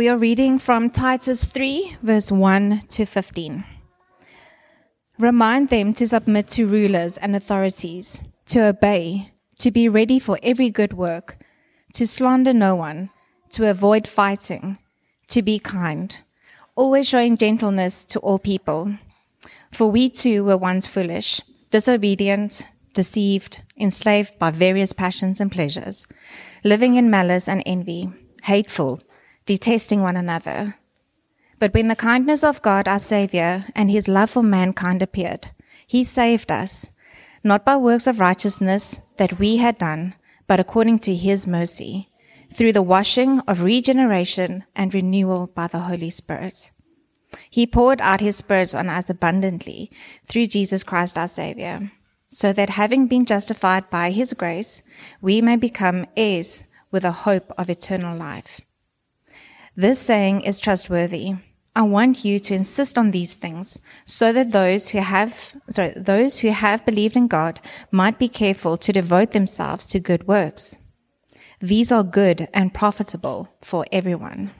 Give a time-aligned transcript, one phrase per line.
[0.00, 3.64] We are reading from Titus 3, verse 1 to 15.
[5.18, 10.70] Remind them to submit to rulers and authorities, to obey, to be ready for every
[10.70, 11.36] good work,
[11.92, 13.10] to slander no one,
[13.50, 14.78] to avoid fighting,
[15.28, 16.22] to be kind,
[16.76, 18.94] always showing gentleness to all people.
[19.70, 26.06] For we too were once foolish, disobedient, deceived, enslaved by various passions and pleasures,
[26.64, 28.10] living in malice and envy,
[28.44, 29.02] hateful,
[29.46, 30.76] detesting one another.
[31.58, 35.48] But when the kindness of God our Saviour and his love for mankind appeared,
[35.86, 36.90] he saved us,
[37.44, 40.14] not by works of righteousness that we had done,
[40.46, 42.10] but according to his mercy,
[42.52, 46.70] through the washing of regeneration and renewal by the Holy Spirit.
[47.48, 49.90] He poured out his Spirit on us abundantly
[50.26, 51.90] through Jesus Christ our Saviour,
[52.30, 54.82] so that having been justified by his grace,
[55.20, 58.60] we may become heirs with a hope of eternal life.
[59.80, 61.36] This saying is trustworthy
[61.74, 66.40] I want you to insist on these things so that those who have, sorry, those
[66.40, 70.76] who have believed in God might be careful to devote themselves to good works.
[71.60, 74.50] These are good and profitable for everyone.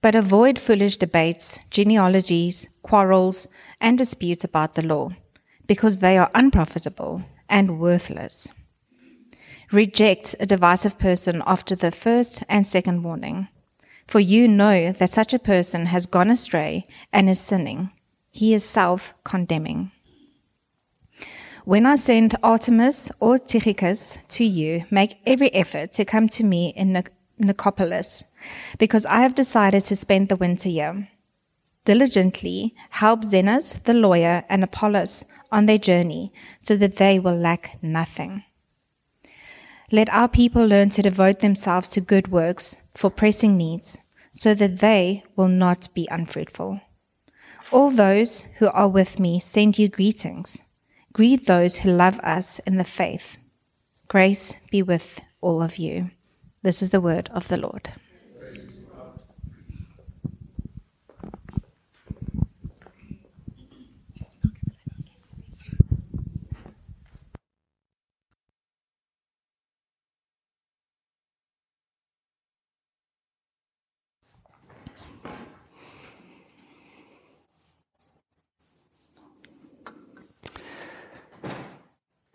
[0.00, 3.48] But avoid foolish debates, genealogies, quarrels,
[3.80, 5.10] and disputes about the law,
[5.66, 8.52] because they are unprofitable and worthless.
[9.72, 13.48] Reject a divisive person after the first and second warning
[14.12, 17.90] for you know that such a person has gone astray and is sinning.
[18.30, 19.90] He is self condemning.
[21.64, 26.74] When I send Artemas or Tychicus to you, make every effort to come to me
[26.76, 27.02] in
[27.40, 28.22] Nicopolis,
[28.76, 31.08] because I have decided to spend the winter here.
[31.86, 37.78] Diligently help Zenas, the lawyer, and Apollos on their journey, so that they will lack
[37.80, 38.44] nothing.
[39.90, 44.01] Let our people learn to devote themselves to good works for pressing needs,
[44.32, 46.80] so that they will not be unfruitful.
[47.70, 50.62] All those who are with me send you greetings.
[51.12, 53.36] Greet those who love us in the faith.
[54.08, 56.10] Grace be with all of you.
[56.62, 57.92] This is the word of the Lord.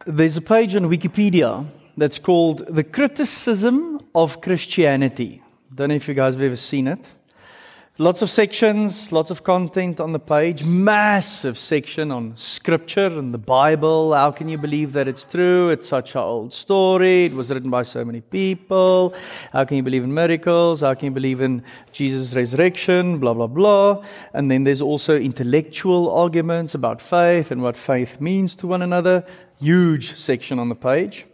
[0.09, 1.65] There's a page on Wikipedia
[1.97, 5.43] that's called The Criticism of Christianity.
[5.75, 7.05] Don't know if you guys have ever seen it.
[7.97, 13.37] Lots of sections, lots of content on the page, massive section on scripture and the
[13.37, 14.13] Bible.
[14.13, 15.71] How can you believe that it's true?
[15.71, 17.25] It's such an old story.
[17.25, 19.13] It was written by so many people.
[19.51, 20.81] How can you believe in miracles?
[20.81, 23.17] How can you believe in Jesus' resurrection?
[23.17, 24.05] Blah, blah, blah.
[24.31, 29.25] And then there's also intellectual arguments about faith and what faith means to one another.
[29.59, 31.25] Huge section on the page.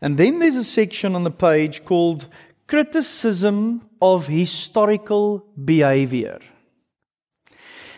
[0.00, 2.26] And then there's a section on the page called
[2.66, 6.38] Criticism of Historical Behavior.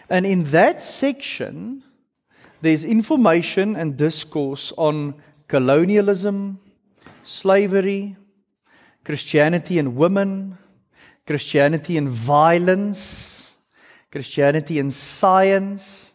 [0.08, 1.82] And in that section,
[2.60, 5.14] there's information and discourse on
[5.48, 6.60] colonialism,
[7.22, 8.16] slavery,
[9.04, 10.56] Christianity and women,
[11.26, 13.52] Christianity and violence,
[14.10, 16.13] Christianity and science,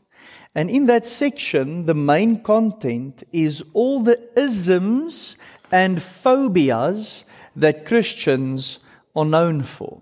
[0.55, 5.35] and in that section, the main content is all the isms
[5.71, 7.23] and phobias
[7.55, 8.79] that Christians
[9.15, 10.01] are known for.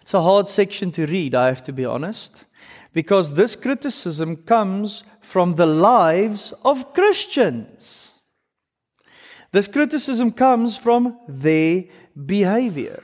[0.00, 2.44] It's a hard section to read, I have to be honest,
[2.92, 8.10] because this criticism comes from the lives of Christians.
[9.52, 11.84] This criticism comes from their
[12.26, 13.02] behavior.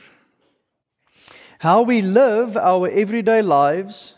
[1.61, 4.15] How we live our everyday lives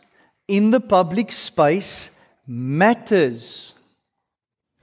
[0.51, 2.11] in the public space
[2.45, 3.75] matters.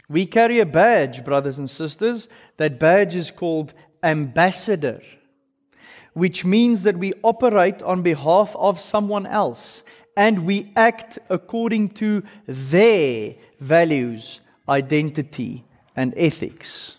[0.08, 2.30] We carry a badge, brothers and sisters.
[2.56, 5.02] That badge is called ambassador,
[6.14, 9.84] which means that we operate on behalf of someone else
[10.16, 14.40] and we act according to their values,
[14.70, 15.66] identity,
[15.98, 16.96] and ethics.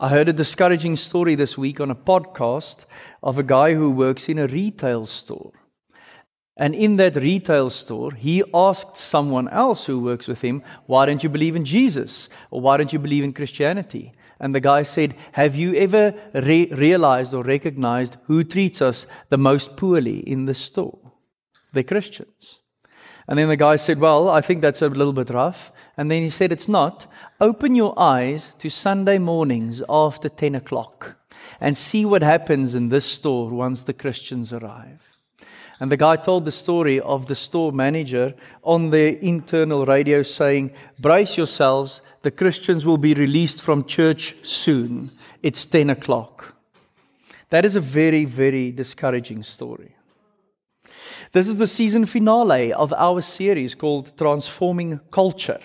[0.00, 2.86] I heard a discouraging story this week on a podcast
[3.22, 5.52] of a guy who works in a retail store.
[6.60, 11.24] And in that retail store, he asked someone else who works with him, Why don't
[11.24, 12.28] you believe in Jesus?
[12.50, 14.12] Or why don't you believe in Christianity?
[14.38, 19.38] And the guy said, Have you ever re- realized or recognized who treats us the
[19.38, 20.98] most poorly in the store?
[21.72, 22.58] The Christians.
[23.26, 25.72] And then the guy said, Well, I think that's a little bit rough.
[25.96, 27.10] And then he said, It's not.
[27.40, 31.16] Open your eyes to Sunday mornings after 10 o'clock.
[31.60, 35.09] and see what happens in this store once the Christians arrive.
[35.80, 40.72] And the guy told the story of the store manager on the internal radio saying,
[40.98, 45.10] Brace yourselves, the Christians will be released from church soon.
[45.42, 46.54] It's 10 o'clock.
[47.48, 49.96] That is a very, very discouraging story.
[51.32, 55.60] This is the season finale of our series called Transforming Culture.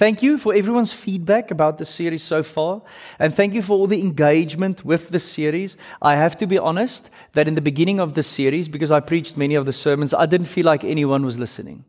[0.00, 2.80] Thank you for everyone's feedback about the series so far,
[3.18, 5.76] and thank you for all the engagement with the series.
[6.00, 9.36] I have to be honest that in the beginning of the series, because I preached
[9.36, 11.84] many of the sermons, I didn't feel like anyone was listening.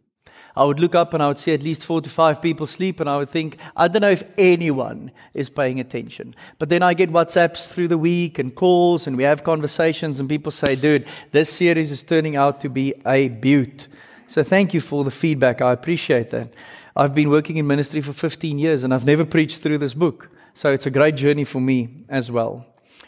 [0.57, 2.99] I would look up and I would see at least four to five people sleep,
[2.99, 6.35] and I would think, I don't know if anyone is paying attention.
[6.59, 10.27] But then I get WhatsApps through the week and calls, and we have conversations, and
[10.27, 13.87] people say, dude, this series is turning out to be a beaut.
[14.27, 15.61] So thank you for the feedback.
[15.61, 16.53] I appreciate that.
[17.01, 20.30] I've been working in ministry for 15 years and I've never preached through this book.
[20.53, 22.63] So it's a great journey for me as well.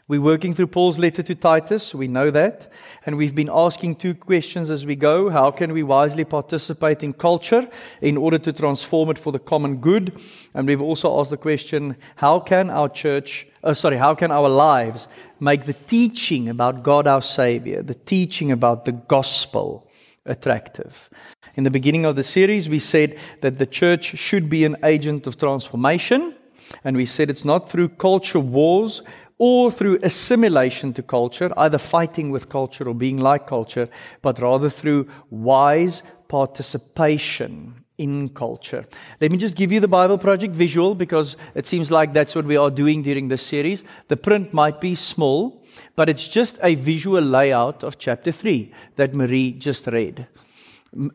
[0.08, 2.72] We're working through Paul's letter to Titus, we know that.
[3.06, 5.30] And we've been asking two questions as we go.
[5.30, 7.70] How can we wisely participate in culture
[8.02, 10.20] in order to transform it for the common good?
[10.56, 14.50] And we've also asked the question, how can our church, oh, sorry, how can our
[14.50, 15.08] lives
[15.40, 19.88] make the teaching about God our Savior, the teaching about the gospel
[20.26, 21.12] attractive?
[21.56, 25.28] In the beginning of the series, we said that the church should be an agent
[25.28, 26.36] of transformation.
[26.84, 29.04] And we said it's not through culture wars
[29.38, 33.88] or through assimilation to culture, either fighting with culture or being like culture,
[34.22, 38.86] but rather through wise participation in culture.
[39.22, 42.46] Let me just give you the Bible Project visual because it seems like that's what
[42.46, 43.84] we are doing during this series.
[44.08, 45.64] The print might be small,
[45.96, 50.28] but it's just a visual layout of chapter 3 that Marie just read.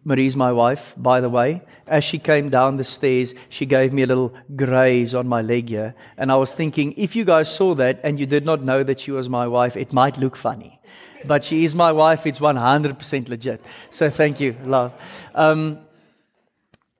[0.04, 1.62] Marie's my wife, by the way.
[1.86, 5.68] As she came down the stairs, she gave me a little graze on my leg
[5.68, 5.94] here.
[6.16, 9.00] And I was thinking, if you guys saw that and you did not know that
[9.00, 10.80] she was my wife, it might look funny.
[11.24, 13.62] But she is my wife, it's 100% legit.
[13.90, 14.92] So thank you, love.
[15.34, 15.78] Um,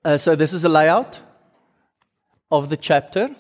[0.05, 1.21] uh, so this is a layout
[2.51, 3.35] of the chapter.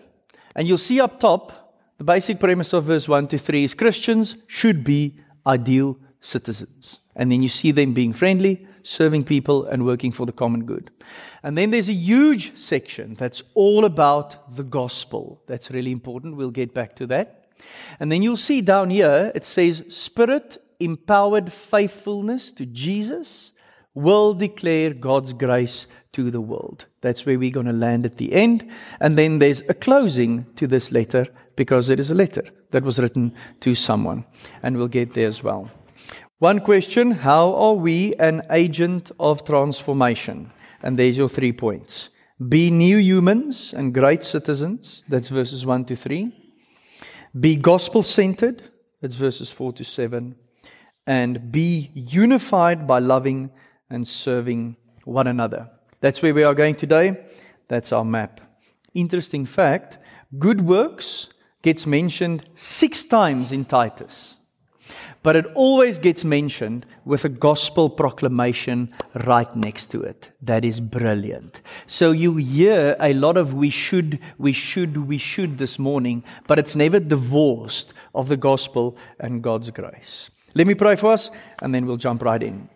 [0.55, 4.37] And you'll see up top, the basic premise of verse 1 to 3 is Christians
[4.46, 7.00] should be ideal citizens.
[7.14, 10.90] And then you see them being friendly, serving people, and working for the common good.
[11.42, 15.42] And then there's a huge section that's all about the gospel.
[15.46, 16.36] That's really important.
[16.36, 17.46] We'll get back to that.
[18.00, 23.52] And then you'll see down here it says, Spirit empowered faithfulness to Jesus
[23.94, 26.86] will declare God's grace to the world.
[27.00, 28.69] That's where we're going to land at the end.
[29.00, 31.26] And then there's a closing to this letter
[31.56, 34.24] because it is a letter that was written to someone.
[34.62, 35.70] And we'll get there as well.
[36.40, 40.52] One question How are we an agent of transformation?
[40.85, 42.11] And there's your three points.
[42.49, 45.02] Be new humans and great citizens.
[45.08, 46.32] That's verses 1 to 3.
[47.40, 48.62] Be gospel centered.
[49.02, 50.37] That's verses 4 to 7.
[51.08, 53.50] And be unified by loving
[53.91, 55.69] and serving one another.
[56.00, 57.26] That's where we are going today.
[57.67, 58.41] That's our map.
[58.94, 59.99] Interesting fact
[60.38, 61.32] good works
[61.62, 64.37] gets mentioned six times in Titus
[65.23, 68.93] but it always gets mentioned with a gospel proclamation
[69.26, 70.31] right next to it.
[70.43, 71.61] That is brilliant.
[71.87, 76.58] So you hear a lot of we should, we should, we should this morning, but
[76.58, 80.31] it's never divorced of the gospel and God's grace.
[80.55, 81.31] Let me pray for us,
[81.63, 82.69] and then we'll jump right in.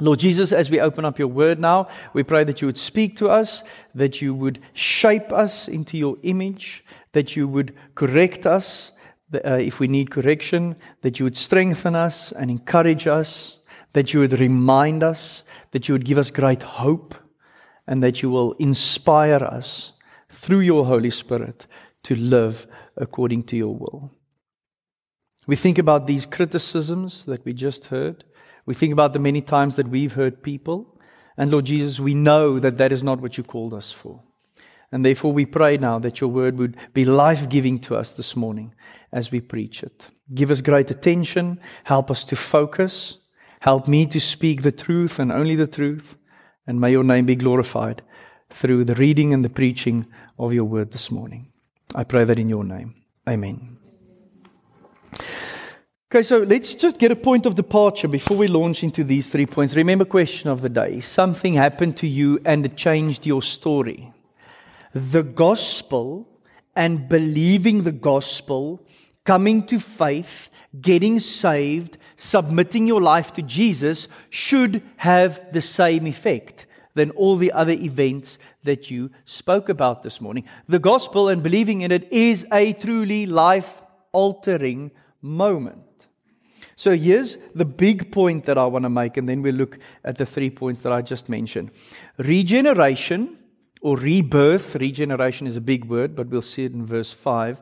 [0.00, 3.16] Lord Jesus, as we open up your word now, we pray that you would speak
[3.18, 3.62] to us,
[3.94, 8.90] that you would shape us into your image, that you would correct us
[9.36, 13.58] uh, if we need correction, that you would strengthen us and encourage us,
[13.92, 17.14] that you would remind us, that you would give us great hope,
[17.86, 19.92] and that you will inspire us
[20.28, 21.66] through your Holy Spirit
[22.02, 24.12] to live according to your will.
[25.46, 28.24] We think about these criticisms that we just heard.
[28.66, 30.98] We think about the many times that we've heard people.
[31.36, 34.22] And Lord Jesus, we know that that is not what you called us for.
[34.94, 38.36] And therefore, we pray now that your word would be life giving to us this
[38.36, 38.72] morning
[39.12, 40.06] as we preach it.
[40.32, 41.58] Give us great attention.
[41.82, 43.18] Help us to focus.
[43.58, 46.14] Help me to speak the truth and only the truth.
[46.68, 48.02] And may your name be glorified
[48.50, 50.06] through the reading and the preaching
[50.38, 51.50] of your word this morning.
[51.92, 52.94] I pray that in your name.
[53.28, 53.78] Amen.
[56.08, 59.46] Okay, so let's just get a point of departure before we launch into these three
[59.46, 59.74] points.
[59.74, 64.12] Remember, question of the day something happened to you and it changed your story
[64.94, 66.28] the gospel
[66.76, 68.86] and believing the gospel,
[69.24, 76.66] coming to faith, getting saved, submitting your life to Jesus should have the same effect
[76.94, 80.44] than all the other events that you spoke about this morning.
[80.68, 83.82] The gospel and believing in it is a truly life
[84.12, 85.80] altering moment.
[86.76, 90.18] So here's the big point that I want to make, and then we'll look at
[90.18, 91.70] the three points that I just mentioned.
[92.18, 93.38] Regeneration
[93.84, 97.60] or rebirth, regeneration is a big word, but we'll see it in verse 5,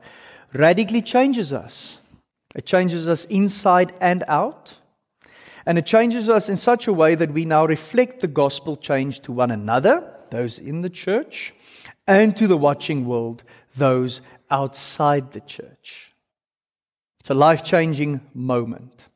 [0.55, 1.99] radically changes us.
[2.55, 4.75] It changes us inside and out.
[5.67, 9.19] And it changes us in such a way that we now reflect the gospel change
[9.23, 11.53] to one another, those in the church,
[12.07, 13.43] and to the watching world,
[13.75, 16.13] those outside the church.
[17.19, 19.09] It's a life changing moment.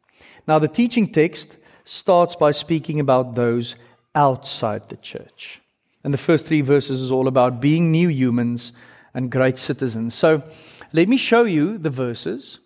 [0.48, 3.76] Now, the teaching text starts by speaking about those
[4.16, 5.60] outside the church.
[6.06, 8.70] And the first three verses is all about being new humans
[9.12, 10.14] and great citizens.
[10.14, 10.44] So,
[10.92, 12.60] let me show you the verses.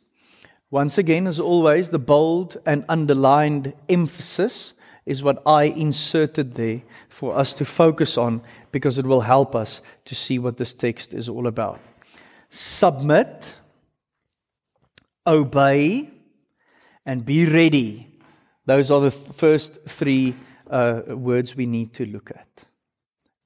[0.71, 4.75] Once again, as always, the bold and underlined emphasis
[5.07, 8.43] is what I inserted there for us to focus on
[8.73, 11.81] because it will help us to see what this text is all about.
[12.51, 13.55] Submit,
[15.27, 16.11] obey,
[17.07, 18.07] and be ready.
[18.67, 20.37] Those are the first three
[20.69, 22.67] uh, words we need to look at.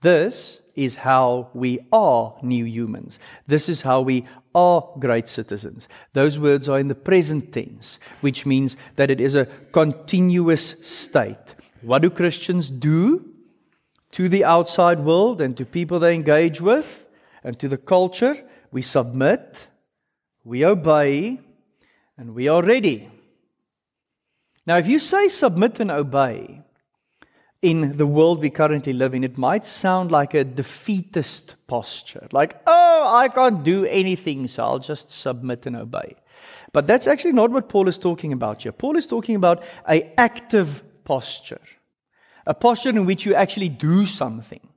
[0.04, 3.18] This is how we are new humans.
[3.46, 5.88] This is how we are great citizens.
[6.12, 11.54] Those words are in the present tense, which means that it is a continuous state.
[11.80, 13.24] What do Christians do
[14.12, 17.08] to the outside world and to people they engage with
[17.42, 18.36] and to the culture?
[18.72, 19.68] We submit,
[20.44, 21.40] we obey,
[22.18, 23.10] and we are ready.
[24.66, 26.60] Now, if you say submit and obey,
[27.64, 32.28] in the world we currently live in, it might sound like a defeatist posture.
[32.30, 36.16] Like, oh, I can't do anything, so I'll just submit and obey.
[36.74, 38.72] But that's actually not what Paul is talking about here.
[38.72, 41.62] Paul is talking about a active posture.
[42.46, 44.68] A posture in which you actually do something.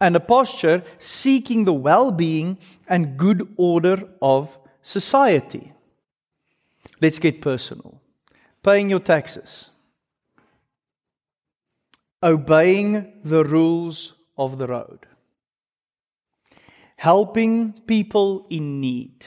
[0.00, 5.72] And a posture seeking the well-being and good order of society.
[7.00, 8.00] Let's get personal.
[8.62, 9.69] Paying your taxes
[12.22, 15.06] obeying the rules of the road,
[16.96, 19.26] helping people in need,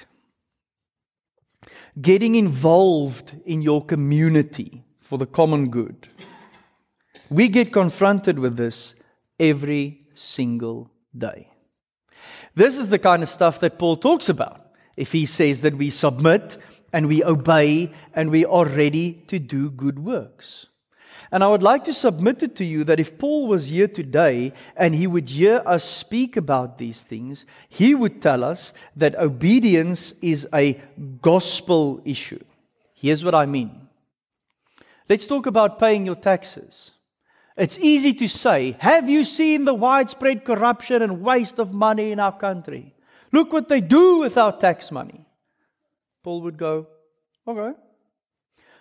[2.00, 6.08] getting involved in your community for the common good.
[7.30, 8.94] We get confronted with this
[9.40, 11.50] every single day.
[12.56, 15.90] This is the kind of stuff that Paul talks about if he says that we
[15.90, 16.58] submit
[16.92, 20.68] and we obey and we are ready to do good works.
[21.34, 24.54] And I would like to submit it to you that if Paul was here today
[24.78, 30.14] and he would hear us speak about these things, he would tell us that obedience
[30.22, 30.80] is a
[31.24, 32.44] gospel issue.
[32.94, 33.88] Here's what I mean.
[35.10, 36.92] Let's talk about paying your taxes.
[37.58, 42.20] It's easy to say, Have you seen the widespread corruption and waste of money in
[42.20, 42.94] our country?
[43.32, 45.26] Look what they do with our tax money.
[46.22, 46.86] Paul would go,
[47.48, 47.76] Okay.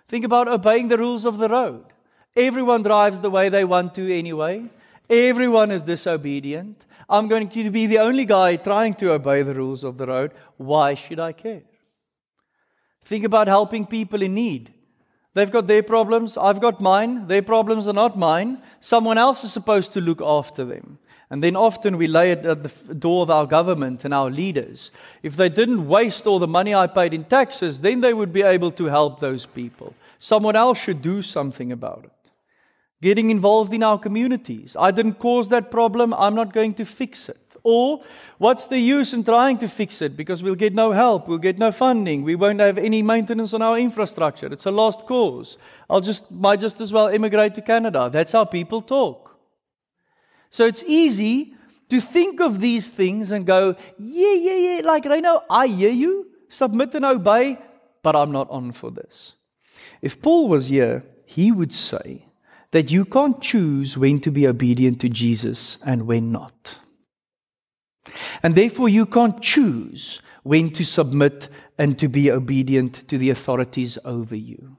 [0.07, 1.92] Think about obeying the rules of the road.
[2.37, 4.65] Everyone drives the way they want to anyway.
[5.11, 6.87] Everyone is disobedient.
[7.09, 10.33] I'm going to be the only guy trying to obey the rules of the road.
[10.57, 11.63] Why should I care?
[13.05, 14.73] Think about helping people in need.
[15.35, 17.27] They've got their problems, I've got mine.
[17.27, 18.63] Their problems are not mine.
[18.81, 20.99] Someone else is supposed to look after them.
[21.31, 24.91] And then often we lay it at the door of our government and our leaders.
[25.23, 28.43] If they didn't waste all the money I paid in taxes, then they would be
[28.43, 29.95] able to help those people.
[30.19, 32.22] Someone else should do something about it
[33.03, 34.77] getting involved in our communities.
[34.79, 37.37] I didn't cause that problem, I'm not going to fix it.
[37.65, 38.03] Or,
[38.39, 40.17] what's the use in trying to fix it?
[40.17, 43.61] Because we'll get no help, we'll get no funding, we won't have any maintenance on
[43.61, 44.47] our infrastructure.
[44.47, 45.59] It's a lost cause.
[45.91, 48.09] I'll just, might just as well immigrate to Canada.
[48.11, 49.37] That's how people talk.
[50.51, 51.55] So it's easy
[51.89, 56.29] to think of these things and go, yeah, yeah, yeah, like Reno, I hear you,
[56.49, 57.59] submit and obey,
[58.03, 59.35] but I'm not on for this.
[60.01, 62.27] If Paul was here, he would say,
[62.73, 66.79] that you can't choose when to be obedient to Jesus and when not.
[68.43, 71.49] And therefore, you can't choose when to submit
[71.79, 74.77] and to be obedient to the authorities over you.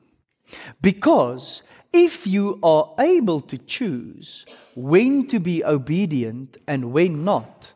[0.82, 4.46] Because if you are able to choose
[4.76, 7.72] when to be obedient and when not,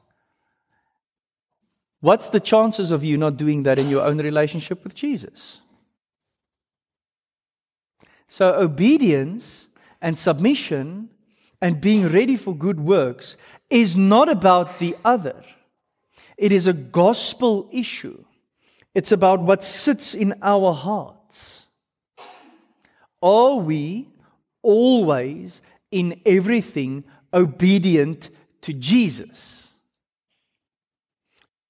[2.01, 5.62] what's the chances of you not doing that in your own relationship with Jesus?
[8.27, 9.67] So, obedience
[10.01, 11.10] and submission
[11.62, 13.36] and being ready for good works
[13.70, 15.44] is not about the other.
[16.38, 18.24] It is a gospel issue.
[18.94, 21.66] It's about what sits in our hearts.
[23.22, 24.08] Are we
[24.62, 25.62] always
[25.92, 28.30] in everything obedient
[28.62, 29.68] to Jesus?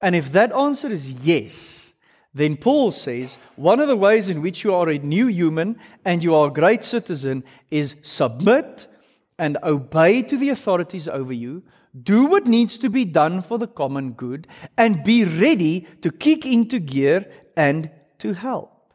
[0.02, 1.87] And if that answer is yes,
[2.38, 6.24] then Paul says one of the ways in which you are a new human and
[6.24, 8.88] you are a great citizen is submit
[9.40, 11.64] and obey to the authorities over you,
[12.04, 16.46] do what needs to be done for the common good, and be ready to kick
[16.46, 17.26] into gear
[17.56, 17.90] and
[18.20, 18.94] to help.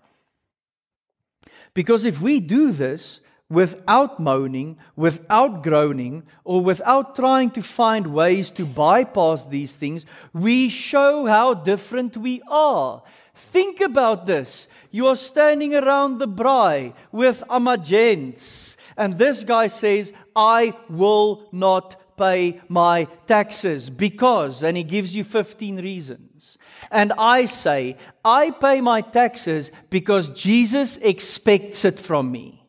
[1.75, 8.51] Because if we do this without moaning, without groaning, or without trying to find ways
[8.51, 13.03] to bypass these things, we show how different we are.
[13.35, 14.67] Think about this.
[14.91, 22.17] You are standing around the braai with amagents, and this guy says, I will not
[22.17, 26.59] pay my taxes because, and he gives you 15 reasons.
[26.91, 32.69] And I say, I pay my taxes because Jesus expects it from me.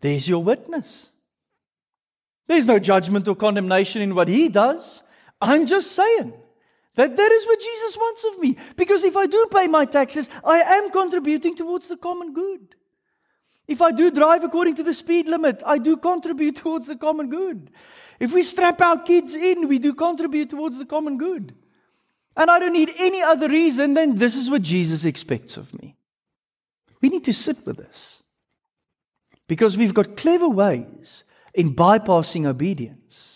[0.00, 1.08] There's your witness.
[2.48, 5.02] There's no judgment or condemnation in what he does.
[5.40, 6.34] I'm just saying
[6.94, 8.56] that that is what Jesus wants of me.
[8.76, 12.74] Because if I do pay my taxes, I am contributing towards the common good.
[13.66, 17.30] If I do drive according to the speed limit, I do contribute towards the common
[17.30, 17.70] good.
[18.20, 21.54] If we strap our kids in, we do contribute towards the common good.
[22.36, 25.96] And I don't need any other reason than this is what Jesus expects of me.
[27.00, 28.22] We need to sit with this.
[29.48, 33.31] Because we've got clever ways in bypassing obedience.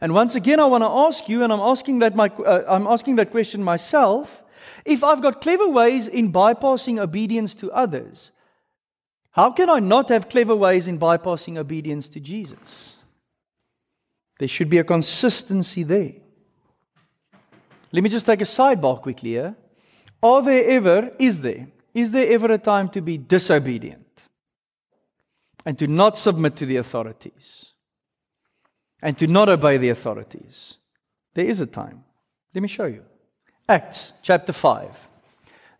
[0.00, 2.86] And once again, I want to ask you, and I'm asking that, my, uh, I'm
[2.86, 4.42] asking that question myself
[4.84, 8.32] if I've got clever ways in bypassing obedience to others,
[9.30, 12.96] how can I not have clever ways in bypassing obedience to Jesus?
[14.38, 16.12] There should be a consistency there.
[17.92, 19.54] Let me just take a sidebar quickly here.
[20.22, 24.22] Are there ever, is there, is there ever a time to be disobedient
[25.64, 27.73] and to not submit to the authorities
[29.04, 30.78] and to not obey the authorities?
[31.34, 32.02] There is a time.
[32.54, 33.02] Let me show you.
[33.68, 35.08] Acts chapter 5.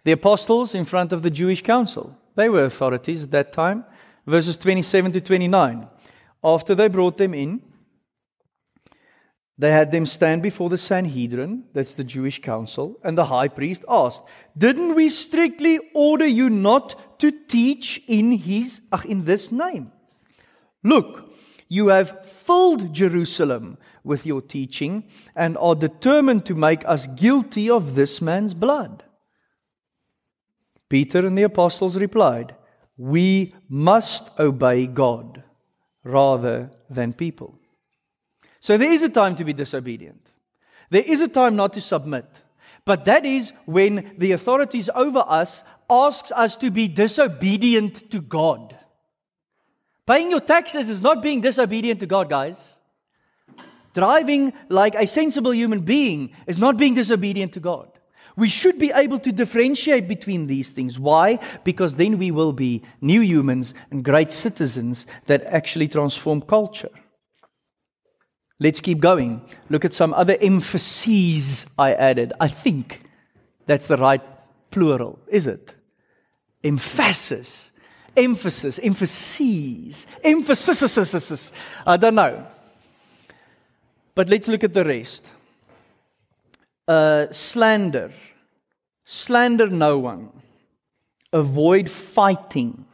[0.05, 2.17] The apostles in front of the Jewish council.
[2.37, 3.85] They were authorities at that time.
[4.27, 5.89] Verses 27 to 29.
[6.45, 7.63] After they brought them in,
[9.57, 13.85] they had them stand before the Sanhedrin, that's the Jewish council, and the high priest
[13.89, 14.23] asked,
[14.59, 19.93] Didn't we strictly order you not to teach in his in this name?
[20.83, 21.34] Look,
[21.69, 27.95] you have filled Jerusalem with your teaching and are determined to make us guilty of
[27.95, 29.03] this man's blood.
[30.89, 32.55] Peter and the apostles replied,
[32.97, 35.43] We must obey God
[36.03, 37.59] rather than people.
[38.61, 40.31] So there is a time to be disobedient.
[40.91, 42.27] There is a time not to submit.
[42.85, 48.77] But that is when the authorities over us asks us to be disobedient to God.
[50.07, 52.75] Paying your taxes is not being disobedient to God, guys.
[53.95, 57.89] Driving like a sensible human being is not being disobedient to God.
[58.37, 60.99] We should be able to differentiate between these things.
[60.99, 61.39] Why?
[61.63, 66.91] Because then we will be new humans and great citizens that actually transform culture.
[68.59, 69.43] Let's keep going.
[69.69, 72.33] Look at some other emphases I added.
[72.41, 73.01] I think
[73.67, 74.23] that's the right
[74.71, 75.75] plural, is it?
[76.65, 77.64] Emphasis,
[78.17, 81.53] emphasis, emphases, emphasis.
[81.87, 82.47] I don't know.
[84.15, 85.27] But let's look at the rest
[86.87, 88.13] uh, slander.
[89.05, 90.31] Slander no one.
[91.33, 92.85] Avoid fighting.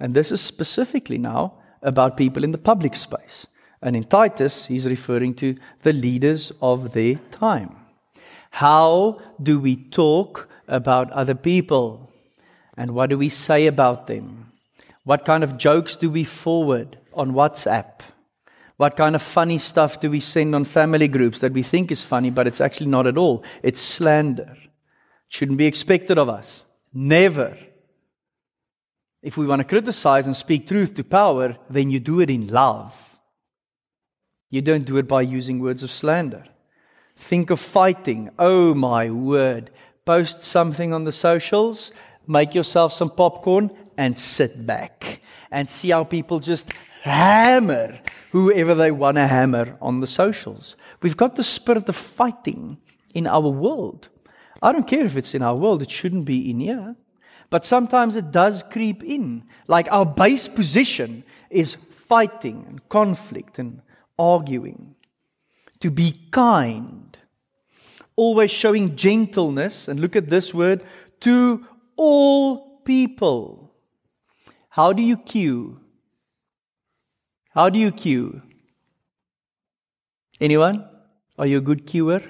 [0.00, 3.46] And this is specifically now about people in the public space.
[3.80, 7.76] And in Titus, he's referring to the leaders of their time.
[8.50, 12.07] How do we talk about other people?
[12.78, 14.52] And what do we say about them?
[15.02, 18.00] What kind of jokes do we forward on WhatsApp?
[18.76, 22.02] What kind of funny stuff do we send on family groups that we think is
[22.02, 23.42] funny, but it's actually not at all?
[23.64, 24.56] It's slander.
[24.56, 24.70] It
[25.28, 26.64] shouldn't be expected of us.
[26.94, 27.58] Never.
[29.22, 32.46] If we want to criticize and speak truth to power, then you do it in
[32.46, 33.18] love.
[34.50, 36.44] You don't do it by using words of slander.
[37.16, 38.30] Think of fighting.
[38.38, 39.70] Oh my word.
[40.04, 41.90] Post something on the socials,
[42.28, 47.98] make yourself some popcorn, and sit back and see how people just hammer
[48.30, 50.76] whoever they want to hammer on the socials.
[51.02, 52.78] We've got the spirit of fighting
[53.14, 54.08] in our world.
[54.62, 56.94] I don't care if it's in our world, it shouldn't be in here.
[57.50, 59.44] But sometimes it does creep in.
[59.66, 63.80] Like our base position is fighting and conflict and
[64.18, 64.94] arguing.
[65.80, 67.16] To be kind,
[68.16, 70.84] always showing gentleness, and look at this word,
[71.20, 71.66] to
[71.98, 73.74] all people.
[74.70, 75.80] How do you queue?
[77.50, 78.42] How do you queue?
[80.40, 80.88] Anyone?
[81.38, 82.22] Are you a good queuer?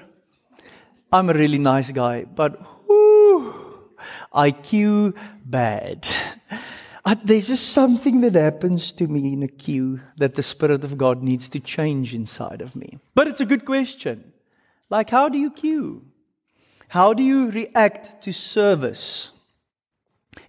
[1.11, 3.53] I'm a really nice guy, but whoo,
[4.33, 5.13] I queue
[5.45, 6.07] bad.
[7.05, 10.97] Uh, there's just something that happens to me in a queue that the Spirit of
[10.97, 12.99] God needs to change inside of me.
[13.15, 14.33] But it's a good question.
[14.89, 16.05] Like, how do you queue?
[16.89, 19.31] How do you react to service?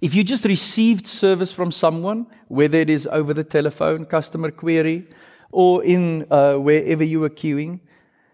[0.00, 5.09] If you just received service from someone, whether it is over the telephone, customer query,
[5.53, 7.81] or in uh, wherever you were queuing,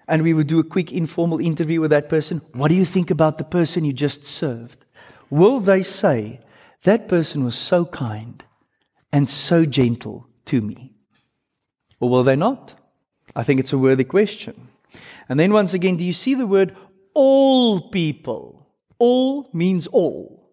[0.09, 3.11] and we would do a quick informal interview with that person, what do you think
[3.11, 4.85] about the person you just served?
[5.31, 6.40] Will they say,
[6.85, 8.45] that person was so kind
[9.12, 10.92] and so gentle to me?
[11.99, 12.75] Or will they not?
[13.35, 14.69] I think it's a worthy question.
[15.29, 16.77] And then once again, do you see the word
[17.14, 18.69] all people?
[18.99, 20.45] All means all.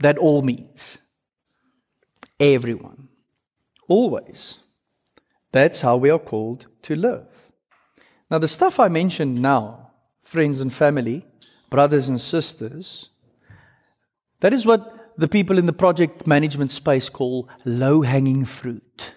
[0.00, 0.98] That all means
[2.38, 3.08] everyone.
[3.88, 4.58] Always.
[5.52, 7.50] That's how we are called to live.
[8.30, 11.24] Now, the stuff I mentioned now, friends and family,
[11.70, 13.08] brothers and sisters,
[14.40, 19.14] that is what the people in the project management space call low hanging fruit.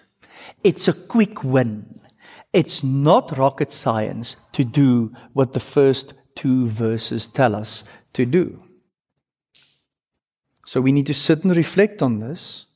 [0.64, 2.00] It's a quick win.
[2.52, 8.62] It's not rocket science to do what the first two verses tell us to do.
[10.70, 12.66] So we need to sit and reflect on this,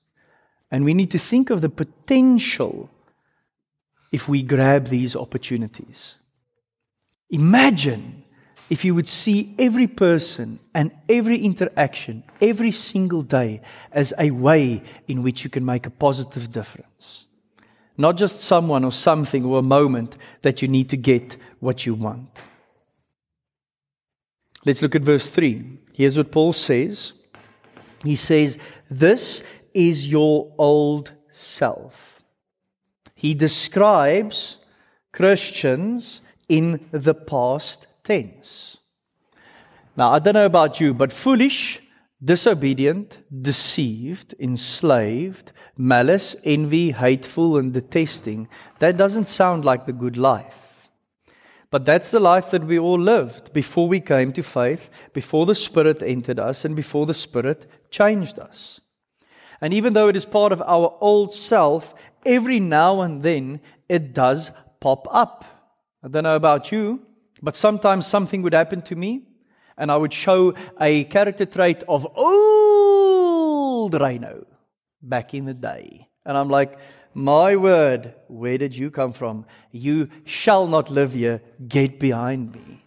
[0.68, 2.90] and we need to think of the potential
[4.10, 6.16] if we grab these opportunities.
[7.30, 8.24] Imagine
[8.68, 13.60] if you would see every person and every interaction every single day
[13.92, 17.26] as a way in which you can make a positive difference.
[17.96, 21.94] Not just someone or something or a moment that you need to get what you
[21.94, 22.42] want.
[24.64, 25.78] Let's look at verse 3.
[25.94, 27.12] Here's what Paul says.
[28.04, 28.58] He says,
[28.90, 32.22] This is your old self.
[33.14, 34.58] He describes
[35.12, 38.76] Christians in the past tense.
[39.96, 41.80] Now, I don't know about you, but foolish,
[42.22, 48.48] disobedient, deceived, enslaved, malice, envy, hateful, and detesting,
[48.80, 50.88] that doesn't sound like the good life.
[51.70, 55.56] But that's the life that we all lived before we came to faith, before the
[55.56, 58.80] Spirit entered us, and before the Spirit changed us.
[59.60, 61.94] And even though it is part of our old self,
[62.26, 65.44] every now and then it does pop up.
[66.02, 67.00] I don't know about you,
[67.40, 69.22] but sometimes something would happen to me,
[69.78, 74.46] and I would show a character trait of old Rhino
[75.00, 76.08] back in the day.
[76.26, 76.78] And I'm like,
[77.14, 79.46] my word, where did you come from?
[79.70, 81.40] You shall not live here.
[81.68, 82.83] Get behind me.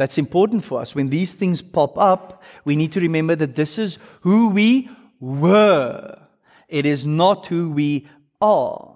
[0.00, 0.94] That's important for us.
[0.94, 4.88] When these things pop up, we need to remember that this is who we
[5.20, 6.18] were.
[6.70, 8.08] It is not who we
[8.40, 8.94] are.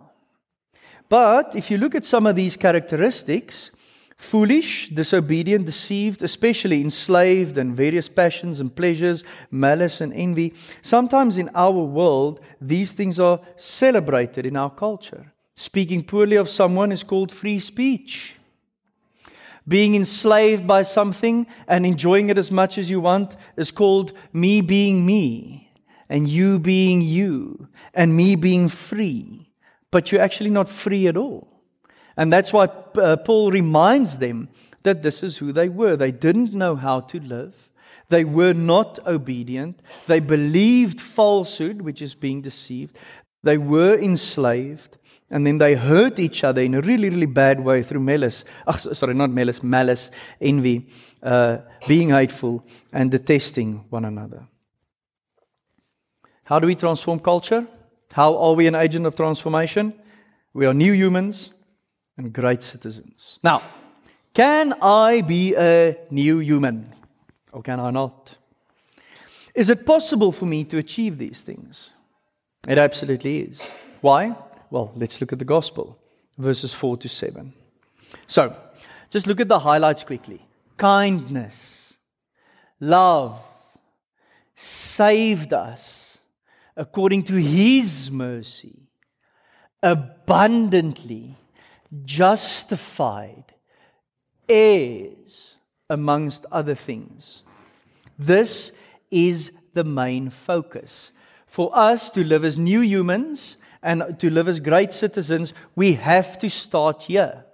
[1.11, 3.71] But if you look at some of these characteristics,
[4.17, 11.51] foolish, disobedient, deceived, especially enslaved and various passions and pleasures, malice and envy, sometimes in
[11.55, 15.35] our world, these things are celebrated in our culture.
[15.55, 18.37] Speaking poorly of someone is called free speech.
[19.67, 24.61] Being enslaved by something and enjoying it as much as you want is called me
[24.61, 25.71] being me,
[26.09, 29.45] and you being you, and me being free
[29.95, 31.47] but you're actually not free at all.
[32.17, 34.49] And that's why uh, Paul reminds them
[34.83, 35.95] that this is who they were.
[35.97, 37.71] They didn't know how to live.
[38.09, 39.79] They were not obedient.
[40.09, 42.97] They believed falsehood, which is being deceived.
[43.45, 44.99] They were enslaved.
[45.31, 48.45] And then they hurt each other in a really, really bad way through malice.
[48.67, 50.11] Oh, sorry, not malice, malice,
[50.41, 50.89] envy,
[51.23, 51.59] uh,
[51.89, 54.47] being hateful, and detesting one another.
[56.45, 57.67] How do we transform culture?
[58.13, 59.95] How are we an agent of transformation?
[60.53, 61.51] We are new humans
[62.17, 63.41] and great citizens.
[63.43, 63.63] Now,
[64.35, 66.93] can I be a new human
[67.53, 68.37] or can I not?
[69.55, 71.91] Is it possible for me to achieve these things?
[72.69, 73.63] It absolutely is.
[74.01, 74.37] Why?
[74.71, 75.99] Well, let's look at the gospel,
[76.39, 77.53] verses 4 to 7.
[78.27, 78.57] So,
[79.11, 80.41] just look at the highlights quickly
[80.77, 81.95] kindness,
[82.81, 83.41] love,
[84.57, 86.19] saved us
[86.77, 88.89] according to his mercy,
[89.83, 91.37] abundantly
[92.05, 93.45] justified,
[94.49, 95.55] heirs,
[95.89, 97.43] amongst other things.
[98.19, 98.73] This
[99.11, 101.13] is the main focus.
[101.47, 106.39] For us to live as new humans and to live as great citizens, we have
[106.39, 107.45] to start here.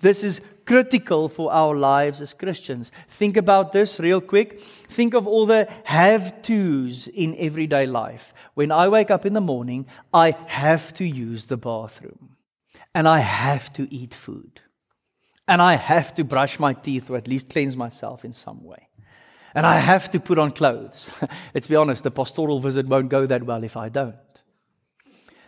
[0.00, 2.90] This is critical for our lives as Christians.
[3.10, 4.60] Think about this real quick.
[4.88, 8.34] Think of all the have tos in everyday life.
[8.54, 12.36] When I wake up in the morning, I have to use the bathroom,
[12.94, 14.60] and I have to eat food,
[15.46, 18.88] and I have to brush my teeth or at least cleanse myself in some way.
[19.54, 21.08] and I have to put on clothes.
[21.54, 24.16] Let's be honest, the pastoral visit won't go that well if I don't.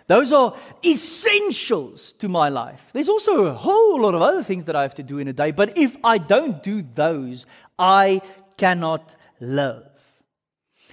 [0.08, 2.90] Those are essentials to my life.
[2.92, 5.34] There's also a whole lot of other things that I have to do in a
[5.34, 7.44] day, but if I don't do those,
[7.78, 8.22] I
[8.56, 9.84] cannot live.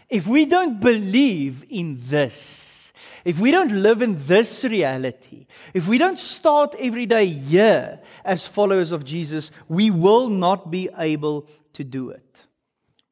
[0.09, 2.91] If we don't believe in this,
[3.23, 8.45] if we don't live in this reality, if we don't start every day here as
[8.45, 12.41] followers of Jesus, we will not be able to do it.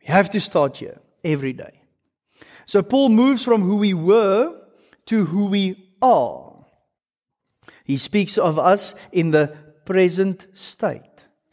[0.02, 1.82] We have to start here every day.
[2.66, 4.60] So Paul moves from who we were
[5.08, 6.54] to who we are.
[7.84, 11.02] He speaks of us in the present state.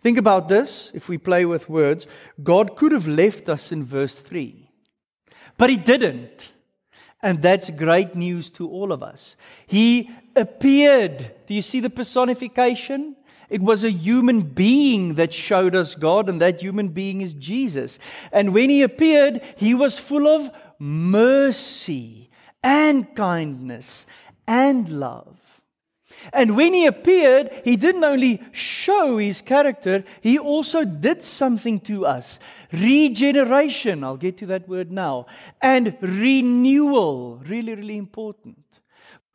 [0.01, 2.07] Think about this if we play with words.
[2.43, 4.71] God could have left us in verse 3,
[5.57, 6.51] but He didn't.
[7.23, 9.37] And that's great news to all of us.
[9.67, 11.33] He appeared.
[11.47, 13.15] Do you see the personification?
[13.51, 17.99] It was a human being that showed us God, and that human being is Jesus.
[18.33, 22.31] And when He appeared, He was full of mercy
[22.63, 24.07] and kindness
[24.51, 25.39] and love.
[26.33, 32.05] And when he appeared, he didn't only show his character, he also did something to
[32.05, 32.41] us.
[32.73, 35.27] Regeneration, I'll get to that word now,
[35.63, 38.59] and renewal, really, really important.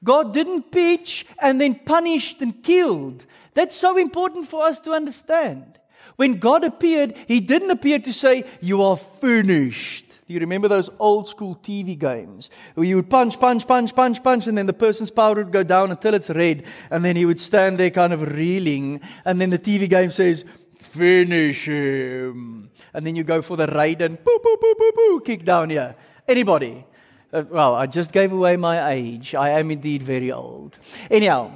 [0.04, 3.26] God didn't pitch and then punished and killed.
[3.54, 5.80] That's so important for us to understand.
[6.18, 10.05] When God appeared, he didn't appear to say, You are finished.
[10.28, 14.24] Do you remember those old school TV games where you would punch, punch, punch, punch,
[14.24, 17.26] punch, and then the person's power would go down until it's red, and then he
[17.26, 20.44] would stand there kind of reeling, and then the TV game says,
[20.76, 22.70] Finish him.
[22.94, 25.70] And then you go for the raid and boo, boo, boo, boo, boo, kick down
[25.70, 25.96] here.
[26.28, 26.86] Anybody?
[27.32, 29.36] Uh, well, I just gave away my age.
[29.36, 30.80] I am indeed very old.
[31.12, 31.52] Anyhow,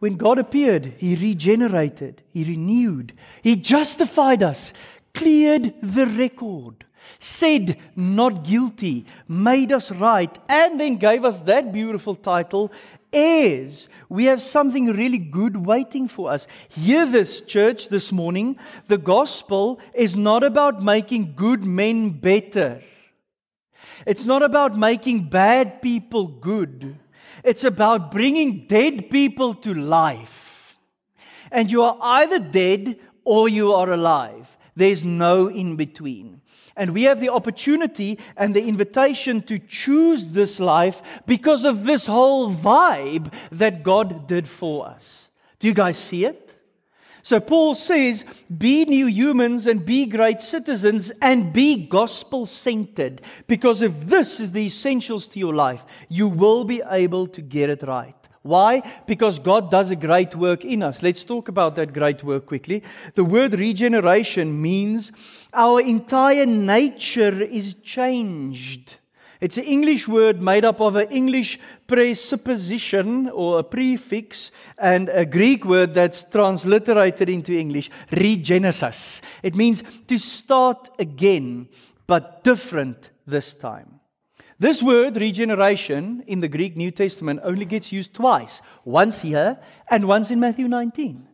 [0.00, 3.12] when God appeared, He regenerated, He renewed,
[3.42, 4.72] He justified us,
[5.14, 6.84] cleared the record,
[7.18, 12.70] said not guilty, made us right, and then gave us that beautiful title,
[13.12, 13.88] heirs.
[14.08, 16.46] We have something really good waiting for us.
[16.68, 18.58] Hear this, church, this morning.
[18.88, 22.82] The gospel is not about making good men better.
[24.06, 26.96] It's not about making bad people good.
[27.44, 30.78] It's about bringing dead people to life.
[31.50, 34.56] And you are either dead or you are alive.
[34.76, 36.40] There's no in between.
[36.76, 42.06] And we have the opportunity and the invitation to choose this life because of this
[42.06, 45.28] whole vibe that God did for us.
[45.58, 46.56] Do you guys see it?
[47.22, 48.24] So Paul says,
[48.56, 53.20] be new humans and be great citizens and be gospel centered.
[53.46, 57.68] Because if this is the essentials to your life, you will be able to get
[57.68, 58.19] it right.
[58.42, 58.82] Why?
[59.06, 61.02] Because God does a great work in us.
[61.02, 62.82] Let's talk about that great work quickly.
[63.14, 65.12] The word regeneration means
[65.52, 68.96] our entire nature is changed.
[69.40, 75.24] It's an English word made up of an English presupposition or a prefix and a
[75.24, 79.22] Greek word that's transliterated into English, regenesis.
[79.42, 81.68] It means to start again,
[82.06, 83.99] but different this time.
[84.60, 90.06] This word, regeneration, in the Greek New Testament only gets used twice once here and
[90.06, 91.26] once in Matthew 19.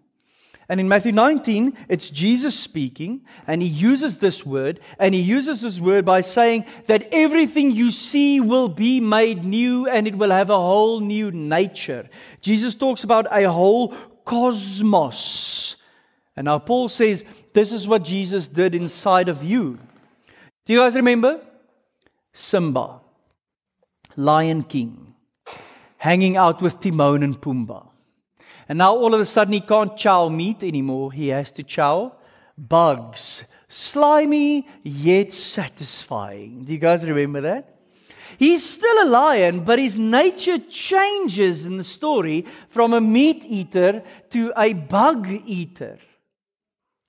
[0.69, 5.61] And in Matthew 19, it's Jesus speaking, and he uses this word, and he uses
[5.61, 10.31] this word by saying that everything you see will be made new and it will
[10.31, 12.09] have a whole new nature.
[12.41, 13.89] Jesus talks about a whole
[14.25, 15.83] cosmos.
[16.37, 19.81] And now Paul says, This is what Jesus did inside of you.
[20.65, 21.41] Do you guys remember?
[22.33, 23.01] Simba.
[24.17, 25.15] Lion King,
[25.99, 27.89] hanging out with Timon and Pumbaa.
[28.69, 31.13] And now all of a sudden he can't chow meat anymore.
[31.13, 32.17] He has to chow
[32.57, 33.45] bugs.
[33.69, 36.65] Slimy yet satisfying.
[36.65, 37.77] Do you guys remember that?
[38.39, 44.03] He's still a lion, but his nature changes in the story from a meat eater
[44.31, 45.99] to a bug eater.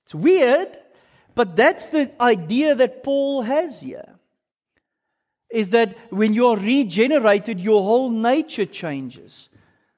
[0.04, 0.68] It's weird,
[1.34, 4.17] but that's the idea that Paul has here
[5.50, 9.48] is that when you're regenerated, your whole nature changes.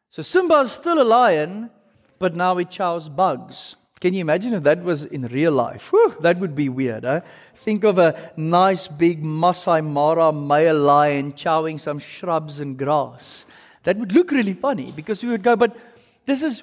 [0.09, 1.71] So Simba is still a lion,
[2.19, 3.77] but now he chows bugs.
[4.01, 5.93] Can you imagine if that was in real life?
[5.93, 7.23] Whew, that would be weird.
[7.55, 13.45] Think of a nice big Masai Mara male lion chowing some shrubs and grass.
[13.83, 15.77] That would look really funny because we would go, but
[16.25, 16.63] this is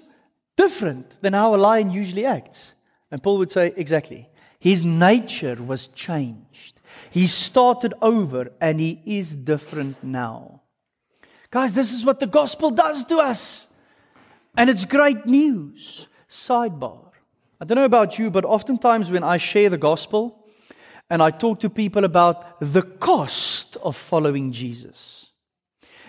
[0.56, 2.74] different than how a lion usually acts.
[3.12, 4.28] And Paul would say, exactly.
[4.60, 6.77] His nature was changed.
[7.10, 10.62] He started over and he is different now.
[11.50, 13.68] Guys, this is what the gospel does to us.
[14.56, 16.08] And it's great news.
[16.30, 17.12] Sidebar.
[17.60, 20.46] I don't know about you, but oftentimes when I share the gospel
[21.10, 25.28] and I talk to people about the cost of following Jesus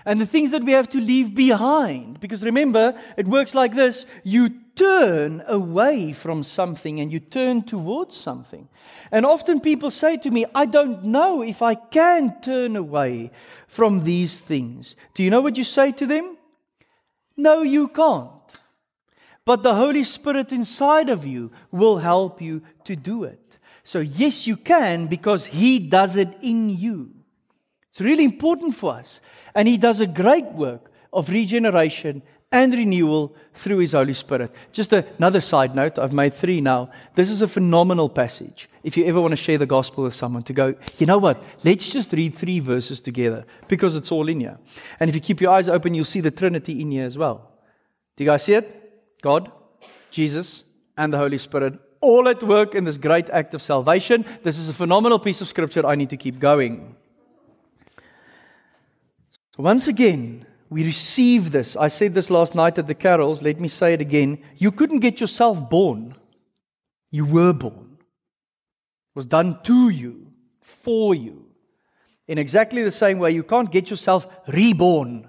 [0.05, 4.07] and the things that we have to leave behind, because remember, it works like this
[4.25, 8.69] you turn away from something and you turn towards something.
[9.11, 13.33] And often people say to me, I don't know if I can turn away
[13.67, 14.95] from these things.
[15.15, 16.37] Do you know what you say to them?
[17.37, 18.31] No, you can't.
[19.45, 23.59] But the Holy Spirit inside of you will help you to do it.
[23.83, 27.11] So, yes, you can because He does it in you.
[27.89, 29.21] It's really important for us.
[29.55, 34.51] And He does a great work of regeneration and renewal through His Holy Spirit.
[34.73, 36.91] Just another side note, I've made three now.
[37.15, 38.71] This is a phenomenal passage.
[38.83, 41.43] If you ever want to share the gospel with someone, to go, you know what,
[41.65, 44.59] let's just read three verses together because it's all in here.
[44.99, 47.51] And if you keep your eyes open, you'll see the Trinity in here as well.
[48.17, 49.21] Do you guys see it?
[49.21, 49.53] God,
[50.11, 50.65] Jesus,
[50.97, 54.25] and the Holy Spirit all at work in this great act of salvation.
[54.43, 55.87] This is a phenomenal piece of scripture.
[55.87, 56.95] I need to keep going.
[59.57, 61.77] Once again, we receive this.
[61.77, 63.43] I said this last night at the carols.
[63.43, 64.39] Let me say it again.
[64.57, 66.17] You couldn't get yourself born,
[67.11, 67.97] you were born.
[68.01, 70.29] It was done to you,
[70.61, 71.47] for you.
[72.27, 75.29] In exactly the same way, you can't get yourself reborn.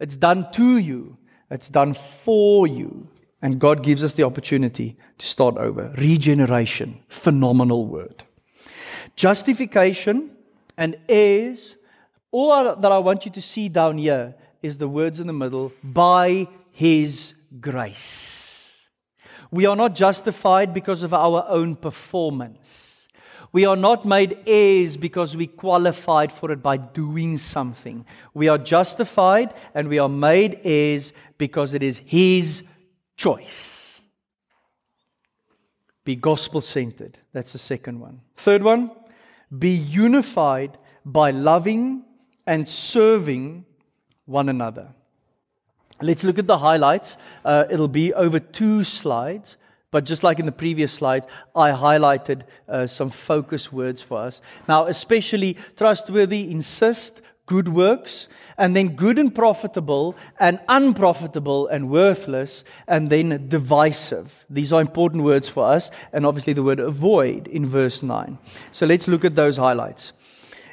[0.00, 1.16] It's done to you,
[1.50, 3.08] it's done for you.
[3.40, 5.94] And God gives us the opportunity to start over.
[5.96, 8.24] Regeneration, phenomenal word.
[9.14, 10.30] Justification
[10.76, 11.76] and heirs
[12.30, 15.72] all that I want you to see down here is the words in the middle
[15.82, 18.76] by His grace.
[19.50, 23.08] We are not justified because of our own performance.
[23.50, 28.04] We are not made heirs because we qualified for it by doing something.
[28.34, 32.68] We are justified and we are made heirs because it is His
[33.16, 34.00] choice.
[36.04, 37.18] Be gospel centered.
[37.32, 38.20] That's the second one.
[38.36, 38.90] Third one,
[39.56, 42.04] be unified by loving
[42.48, 43.66] and serving
[44.24, 44.88] one another.
[46.00, 47.18] Let's look at the highlights.
[47.44, 49.56] Uh, it'll be over two slides,
[49.90, 54.40] but just like in the previous slides, I highlighted uh, some focus words for us.
[54.66, 62.64] Now, especially trustworthy, insist, good works, and then good and profitable, and unprofitable and worthless,
[62.86, 64.46] and then divisive.
[64.48, 68.38] These are important words for us, and obviously the word avoid in verse 9.
[68.72, 70.12] So let's look at those highlights.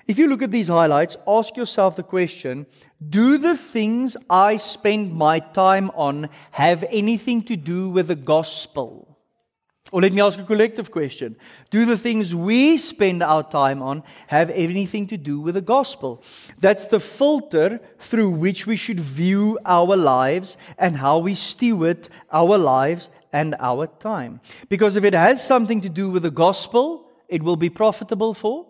[0.08, 2.68] If you look at these highlights, ask yourself the question
[3.10, 9.12] Do the things I spend my time on have anything to do with the gospel?
[9.92, 11.36] Or let me ask a collective question
[11.72, 16.24] Do the things we spend our time on have anything to do with the gospel?
[16.60, 22.60] That's the filter through which we should view our lives and how we steward our
[22.60, 24.40] lives and our time.
[24.70, 28.68] Because if it has something to do with the gospel, it will be profitable for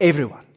[0.00, 0.47] everyone.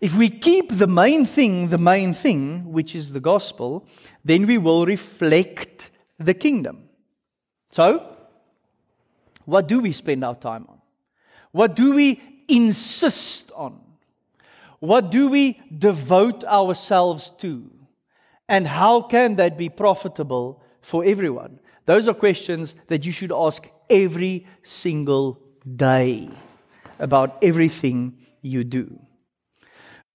[0.00, 3.86] If we keep the main thing the main thing, which is the gospel,
[4.24, 6.88] then we will reflect the kingdom.
[7.70, 8.16] So,
[9.44, 10.80] what do we spend our time on?
[11.52, 13.80] What do we insist on?
[14.80, 17.70] What do we devote ourselves to?
[18.48, 21.58] And how can that be profitable for everyone?
[21.84, 25.40] Those are questions that you should ask every single
[25.76, 26.28] day
[26.98, 29.05] about everything you do.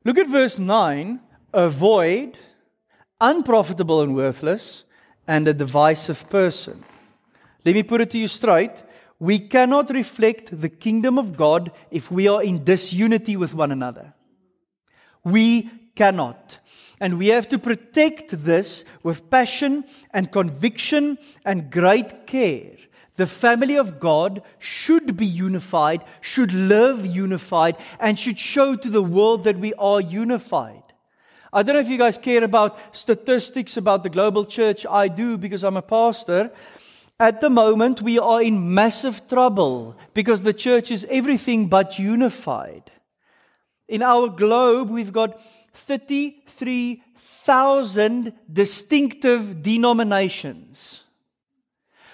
[0.03, 1.19] Look at verse 9
[1.53, 2.39] avoid
[3.19, 4.83] unprofitable and worthless
[5.27, 6.83] and a divisive person.
[7.65, 8.83] Let me put it to you straight.
[9.19, 14.13] We cannot reflect the kingdom of God if we are in disunity with one another.
[15.23, 16.57] We cannot.
[16.99, 22.77] And we have to protect this with passion and conviction and great care.
[23.17, 29.04] The family of God should be unified, should live unified, and should show to the
[29.04, 30.81] world that we are unified.
[31.54, 34.85] I don't know if you guys care about statistics about the global church.
[34.85, 36.50] I do because I'm a pastor.
[37.19, 42.90] At the moment, we are in massive trouble because the church is everything but unified.
[43.88, 45.42] In our globe, we've got
[45.73, 51.04] 33,000 distinctive denominations.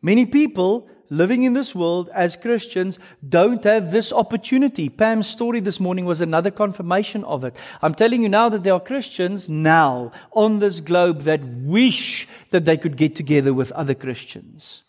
[0.03, 2.98] Many people living in this world as Christians
[3.28, 4.88] don't have this opportunity.
[4.88, 7.57] Pam's story this morning was another confirmation of it.
[7.82, 12.64] I'm telling you now that there are Christians now on this globe that wish that
[12.64, 14.82] they could get together with other Christians,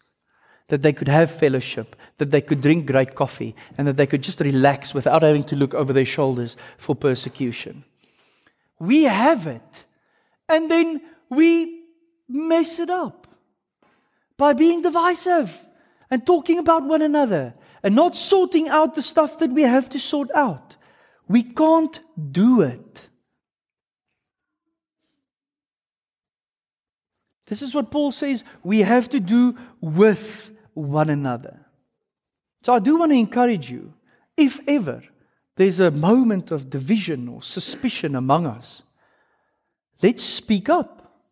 [0.69, 4.23] that they could have fellowship, that they could drink great coffee, and that they could
[4.23, 7.83] just relax without having to look over their shoulders for persecution.
[8.79, 9.85] We have it.
[10.49, 11.83] And then we
[12.29, 13.27] mess it up
[14.37, 15.57] by being divisive
[16.09, 17.53] and talking about one another
[17.83, 20.75] and not sorting out the stuff that we have to sort out.
[21.27, 21.99] We can't
[22.31, 23.07] do it.
[27.47, 31.65] This is what Paul says we have to do with one another.
[32.63, 33.93] So I do want to encourage you,
[34.35, 35.01] if ever
[35.55, 38.81] there's a moment of division or suspicion among us,
[40.03, 41.23] let's speak up.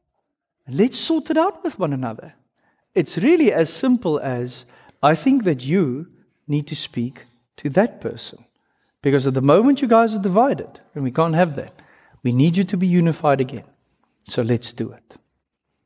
[0.68, 2.34] Let's sort it out with one another.
[2.96, 4.66] It's really as simple as
[5.04, 6.08] I think that you
[6.48, 7.26] need to speak
[7.58, 8.46] to that person.
[9.02, 11.80] Because at the moment you guys are divided, and we can't have that,
[12.24, 13.66] we need you to be unified again.
[14.28, 15.18] So let's do it.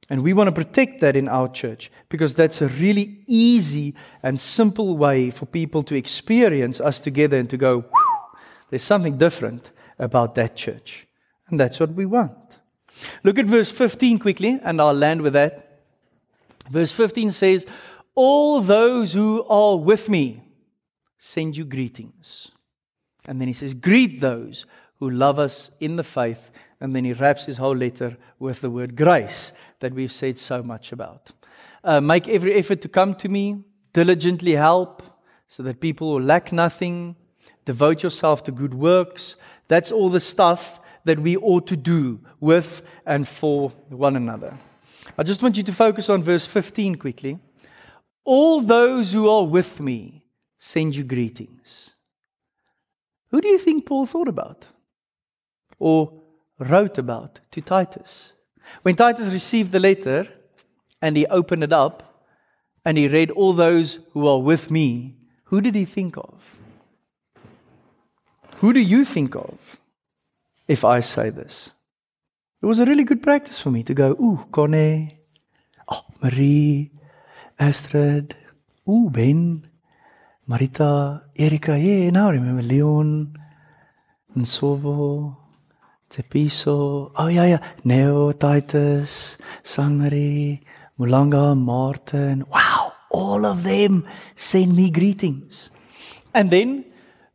[0.09, 3.93] And we want to protect that in our church because that's a really easy
[4.23, 7.85] and simple way for people to experience us together and to go,
[8.69, 11.05] there's something different about that church.
[11.49, 12.57] And that's what we want.
[13.23, 15.68] Look at verse 15 quickly, and I'll land with that.
[16.69, 17.65] Verse 15 says,
[18.15, 20.43] All those who are with me
[21.17, 22.51] send you greetings.
[23.27, 24.65] And then he says, Greet those
[24.99, 26.51] who love us in the faith.
[26.79, 30.63] And then he wraps his whole letter with the word grace that we've said so
[30.63, 31.31] much about.
[31.83, 33.63] Uh, make every effort to come to me,
[33.93, 35.03] diligently help,
[35.47, 37.15] so that people will lack nothing.
[37.65, 39.35] Devote yourself to good works.
[39.67, 44.57] That's all the stuff that we ought to do with and for one another.
[45.17, 47.39] I just want you to focus on verse 15 quickly.
[48.23, 50.25] All those who are with me
[50.57, 51.91] send you greetings.
[53.31, 54.67] Who do you think Paul thought about
[55.77, 56.21] or
[56.57, 58.33] wrote about to Titus?
[58.81, 60.27] When Titus received the letter
[61.01, 62.25] and he opened it up
[62.85, 66.57] and he read all those who are with me, who did he think of?
[68.57, 69.79] Who do you think of?
[70.69, 71.71] if I say this.
[72.61, 75.17] It was a really good practice for me to go, ooh, Connie,
[75.89, 76.91] oh, Marie,
[77.57, 78.35] Astrid,
[78.87, 79.65] ooh, Ben,
[80.47, 83.37] Marita, Erika, yeah, now I remember Leon,
[84.35, 85.37] Nsovo,
[86.09, 90.61] Tepiso, oh yeah, yeah, Neo, Titus, Sangari,
[90.99, 92.43] Mulanga, Martin.
[92.49, 94.05] Wow, all of them
[94.35, 95.69] send me greetings.
[96.33, 96.83] And then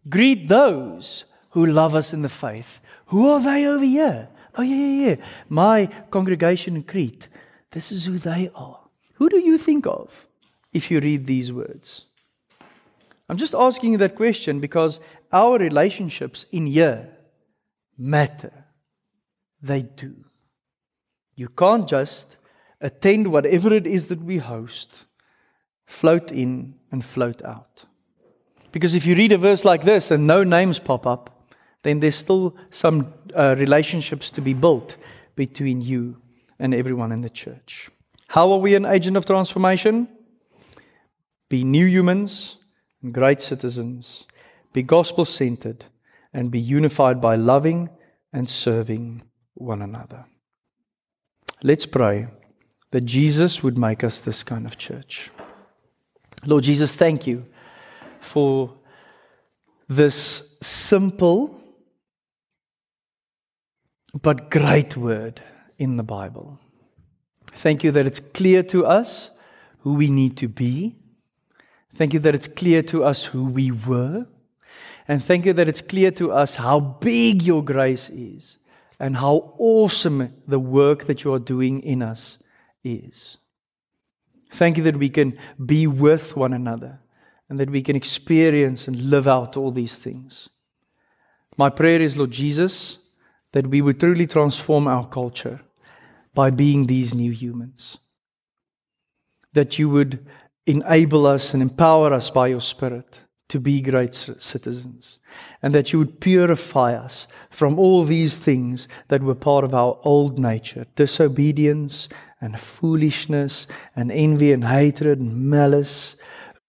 [0.06, 4.28] greet those who love us in the faith who are they over here?
[4.56, 5.16] Oh, yeah, yeah, yeah.
[5.48, 7.28] My congregation in Crete.
[7.72, 8.80] This is who they are.
[9.14, 10.28] Who do you think of
[10.72, 12.02] if you read these words?
[13.28, 15.00] I'm just asking you that question because
[15.32, 17.08] our relationships in here
[17.96, 18.52] matter.
[19.62, 20.14] They do.
[21.36, 22.36] You can't just
[22.80, 25.06] attend whatever it is that we host,
[25.86, 27.86] float in and float out.
[28.72, 31.33] Because if you read a verse like this and no names pop up,
[31.84, 34.96] then there's still some uh, relationships to be built
[35.36, 36.16] between you
[36.58, 37.90] and everyone in the church.
[38.28, 40.08] How are we an agent of transformation?
[41.48, 42.56] Be new humans
[43.02, 44.24] and great citizens.
[44.72, 45.84] Be gospel centered
[46.32, 47.90] and be unified by loving
[48.32, 49.22] and serving
[49.54, 50.24] one another.
[51.62, 52.26] Let's pray
[52.90, 55.30] that Jesus would make us this kind of church.
[56.46, 57.44] Lord Jesus, thank you
[58.20, 58.74] for
[59.86, 61.60] this simple
[64.22, 65.42] but great word
[65.78, 66.58] in the Bible.
[67.52, 69.30] Thank you that it's clear to us
[69.80, 70.96] who we need to be.
[71.94, 74.26] Thank you that it's clear to us who we were.
[75.06, 78.56] And thank you that it's clear to us how big your grace is
[78.98, 82.38] and how awesome the work that you are doing in us
[82.82, 83.36] is.
[84.52, 87.00] Thank you that we can be with one another
[87.48, 90.48] and that we can experience and live out all these things.
[91.56, 92.98] My prayer is, Lord Jesus,
[93.54, 95.60] that we would truly transform our culture
[96.34, 97.98] by being these new humans.
[99.52, 100.26] That you would
[100.66, 105.20] enable us and empower us by your Spirit to be great citizens.
[105.62, 110.00] And that you would purify us from all these things that were part of our
[110.02, 112.08] old nature disobedience
[112.40, 116.16] and foolishness and envy and hatred and malice.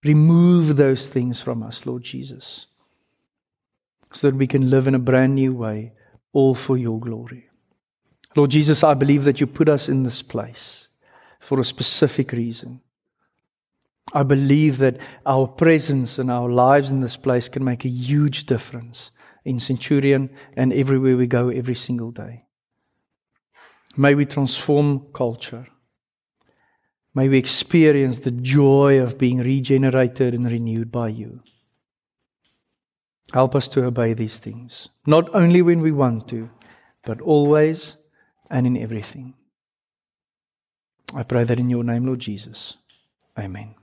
[0.04, 2.68] Remove those things from us, Lord Jesus,
[4.14, 5.94] so that we can live in a brand new way,
[6.36, 7.50] all for your glory.
[8.36, 10.90] Lord Jesus, I believe that you put us in this place
[11.40, 12.82] for a specific reason.
[14.14, 18.46] I believe that our presence and our lives in this place can make a huge
[18.46, 19.12] difference
[19.46, 22.44] in Centurion and everywhere we go every single day.
[23.96, 25.68] May we transform culture.
[27.14, 31.40] May we experience the joy of being regenerated and renewed by you.
[33.36, 36.50] Help us to obey these things, not only when we want to,
[37.04, 37.98] but always
[38.50, 39.34] and in everything.
[41.14, 42.78] I pray that in your name, Lord Jesus.
[43.38, 43.76] Amen.